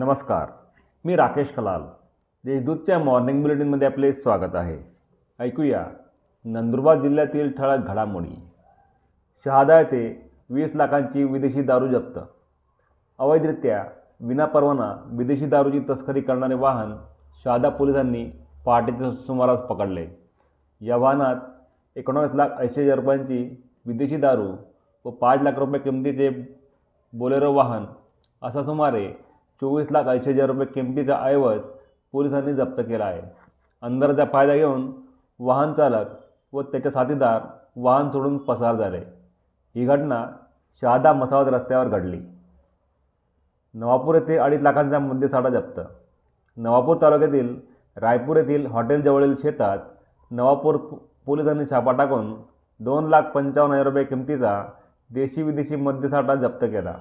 नमस्कार 0.00 0.46
मी 1.04 1.16
राकेश 1.16 1.52
कलाल 1.52 1.82
देशदूतच्या 2.44 2.98
मॉर्निंग 2.98 3.42
बुलेटिनमध्ये 3.42 3.88
आपले 3.88 4.12
स्वागत 4.12 4.54
आहे. 4.54 4.78
ऐकूया 5.38 5.84
नंदुरबार 6.44 7.00
जिल्ह्यातील 7.00 7.50
ठळक 7.58 7.78
घडामोडी. 7.78 8.42
शहादा 9.44 9.78
येथे 9.78 10.32
वीस 10.50 10.70
लाखांची 10.74 11.24
विदेशी 11.24 11.62
दारू 11.62 11.88
जप्त. 11.88 12.18
अवैधरित्या 13.18 13.84
विनापरवाना 14.20 15.06
विदेशी 15.06 15.46
दारूची 15.46 15.80
तस्करी 15.90 16.20
करणारे 16.20 16.54
वाहन 16.54 16.96
शहादा 17.44 17.68
पोलिसांनी 17.68 18.24
पहाटेच्या 18.64 19.10
सुमारास 19.26 19.58
पकडले. 19.58 20.06
या 20.80 20.96
वाहनात 20.96 21.36
एकोणावीस 21.96 22.34
लाख 22.34 22.48
ऐंशी 22.58 22.82
हजार 22.82 22.98
रुपयांची 22.98 23.62
विदेशी 23.86 24.16
दारू 24.16 24.52
व 25.04 25.10
पाच 25.10 25.42
लाख 25.42 25.52
रुपये 25.52 25.80
किमतीचे 25.80 26.30
बोलेरो 27.12 27.52
वाहन 27.52 27.84
असा 28.42 28.62
सुमारे 28.62 29.29
चोवीस 29.60 29.90
लाख 29.92 30.04
ऐंशी 30.04 30.30
हजार 30.30 30.46
रुपये 30.46 30.66
किमतीचा 30.66 31.16
ऐवज 31.22 31.60
पोलिसांनी 32.12 32.54
जप्त 32.54 32.80
केला 32.80 33.04
आहे. 33.04 33.22
अंधाराचा 33.82 34.24
फायदा 34.32 34.54
घेऊन 34.56 34.90
वाहन 35.40 35.72
चालक 35.72 36.06
व 36.52 36.62
त्याचे 36.62 36.90
साथीदार 36.90 37.40
वाहन 37.76 38.10
सोडून 38.10 38.38
पसार 38.38 38.76
झाले. 38.76 38.98
ही 39.74 39.84
घटना 39.86 40.24
शहादा 40.80 41.12
मसावत 41.12 41.48
रस्त्यावर 41.48 41.88
घडली. 41.88 42.20
नवापूर 43.74 44.14
येथे 44.14 44.36
अडीच 44.36 44.62
लाखांचा 44.62 44.98
मद्यसाठा 44.98 45.48
जप्त. 45.48 45.80
नवापूर 46.56 46.96
तालुक्यातील 47.02 47.54
रायपूर 47.96 48.36
येथील 48.36 48.66
हॉटेलजवळील 48.66 49.34
शेतात 49.42 49.78
नवापूर 50.30 50.76
पोलिसांनी 51.26 51.64
छापा 51.64 51.92
टाकून 51.92 52.34
दोन 52.80 53.08
लाख 53.08 53.22
पंचावन्न 53.34 53.74
हजार 53.74 53.86
रुपये 53.86 54.04
किमतीचा 54.04 54.64
देशी 55.10 55.42
विदेशी 55.42 55.76
मद्यसाठा 55.76 56.34
जप्त 56.34 56.64
केला. 56.64 56.94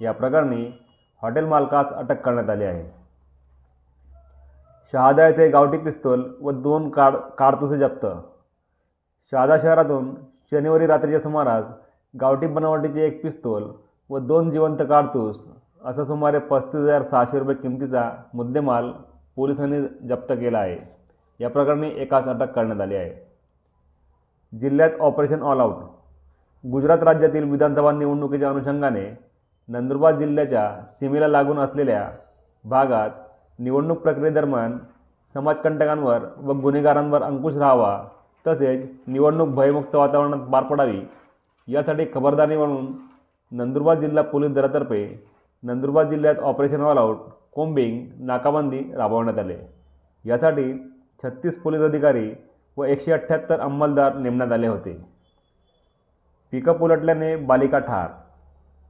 या 0.00 0.12
प्रकरणी 0.12 0.70
हॉटेल 1.22 1.44
मालकास 1.44 1.86
अटक 1.86 2.20
करण्यात 2.20 2.50
आली 2.50 2.64
आहे. 2.64 2.84
शहादा 4.92 5.26
येथे 5.26 5.48
गावठी 5.48 5.78
पिस्तोल 5.78 6.34
व 6.40 6.50
दोन 6.50 6.88
काड 6.90 7.14
काडतुसे 7.38 7.78
जप्त. 7.78 8.06
शहादा 9.32 9.56
शहरातून 9.58 10.14
शनिवारी 10.50 10.86
रात्रीच्या 10.86 11.20
सुमारास 11.20 11.70
गावठी 12.20 12.46
बनावटीचे 12.46 13.06
एक 13.06 13.22
पिस्तोल 13.22 13.70
व 14.10 14.18
दोन 14.18 14.50
जिवंत 14.50 14.76
काडतूस 14.88 15.44
असं 15.84 16.04
सुमारे 16.04 16.38
पस्तीस 16.38 16.80
हजार 16.80 17.02
सहाशे 17.02 17.38
रुपये 17.38 17.54
किमतीचा 17.54 18.10
मुद्देमाल 18.34 18.92
पोलिसांनी 19.36 20.08
जप्त 20.08 20.32
केला 20.32 20.58
आहे. 20.58 20.78
या 21.40 21.50
प्रकरणी 21.50 21.90
एकास 21.96 22.24
अटक 22.24 22.52
करण्यात 22.52 22.80
आली 22.80 22.96
आहे. 22.96 23.12
जिल्ह्यात 24.58 24.90
ऑपरेशन 25.00 25.42
ऑल 25.42 25.60
आऊट 25.60 25.74
गुजरात 26.64 27.02
राज्यातील 27.02 27.50
विधानसभा 27.50 27.92
निवडणुकीच्या 27.92 28.50
अनुषंगाने 28.50 29.33
नंदुरबार 29.68 30.14
जिल्ह्याच्या 30.18 30.80
सीमेला 30.92 31.28
लागून 31.28 31.58
असलेल्या 31.58 32.10
भागात 32.64 33.10
निवडणूक 33.58 33.98
प्रक्रियेदरम्यान 33.98 34.78
समाजकंटकांवर 35.34 36.24
व 36.36 36.52
गुन्हेगारांवर 36.52 37.22
अंकुश 37.22 37.56
राहावा 37.56 38.04
तसेच 38.46 38.88
निवडणूक 39.06 39.48
भयमुक्त 39.48 39.94
वातावरणात 39.94 40.46
पार 40.48 40.62
पडावी 40.62 41.00
यासाठी 41.68 42.06
खबरदारी 42.14 42.56
म्हणून 42.56 42.86
नंदुरबार 43.52 43.98
जिल्हा 44.00 44.24
पोलीस 44.24 44.50
दलातर्फे 44.50 45.28
नंदुरबार 45.62 46.04
जिल्ह्यात 46.04 46.38
ऑपरेशन 46.42 46.80
ऑल 46.80 46.98
आऊट 46.98 47.16
कोम्बिंग 47.54 48.06
नाकाबंदी 48.18 48.78
राबवण्यात 48.96 49.38
आले. 49.38 49.56
यासाठी 50.24 50.72
छत्तीस 51.22 51.62
पोलीस 51.62 51.80
अधिकारी 51.80 52.30
व 52.76 52.84
एकशे 52.84 53.12
अठ्ठ्याहत्तर 53.12 53.60
अंमलदार 53.60 54.14
नेमण्यात 54.14 54.52
आले 54.52 54.66
होते. 54.66 54.92
पिकअप 56.52 56.82
उलटल्याने 56.82 57.36
बालिका 57.36 57.78
ठार 57.78 58.08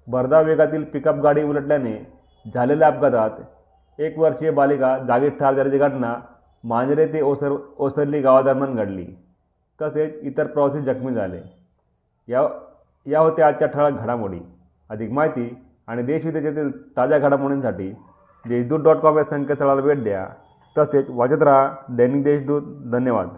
भरधाव 0.09 0.45
वेगातील 0.45 0.85
पिकअप 0.85 1.15
गाडी 1.15 1.43
उलटल्याने 1.43 2.13
झालेल्या 2.55 2.89
अपघातात 2.89 4.01
एक 4.01 4.19
वर्षीय 4.19 4.51
बालिका 4.51 4.99
जागीच 4.99 5.39
ठार 5.39 5.55
झाल्याची 5.55 5.79
घटना 5.79 6.15
मांजरे 6.65 7.07
ते 7.07 7.23
ओसर 7.23 7.57
ओसरली 7.79 8.21
गावादरम्यान 8.21 8.75
घडली. 8.75 9.07
तसेच 9.83 10.15
इतर 10.23 10.47
प्रवासी 10.47 10.81
जखमी 10.81 11.15
झाले. 11.15 11.41
या 12.29 12.43
या 13.07 13.21
होत्या 13.21 13.47
आजच्या 13.47 13.69
ठळक 13.69 13.93
घडामोडी. 13.93 14.41
अधिक 14.91 15.11
माहिती 15.11 15.67
आणि 15.87 16.03
देशविदेशातील 16.03 16.97
ताज्या 16.97 17.19
घडामोडींसाठी 17.19 17.91
देशदूत 18.49 18.81
डॉट 18.81 18.97
कॉम 18.97 19.19
या 19.19 19.25
संकेतस्थळाला 19.25 19.81
भेट 19.81 20.03
द्या. 20.03 20.27
तसेच 20.79 21.07
वाचत 21.09 21.43
राहा 21.43 21.75
दैनिक 21.89 22.25
देशदूत. 22.25 22.63
धन्यवाद. 22.93 23.29